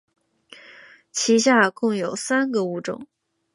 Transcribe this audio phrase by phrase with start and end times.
[1.11, 3.05] 其下共有三个物种。